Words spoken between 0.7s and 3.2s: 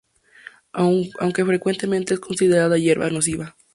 Aunque frecuentemente es considerada hierba